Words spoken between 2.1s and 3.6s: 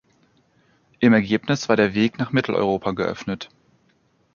nach Mitteleuropa geöffnet.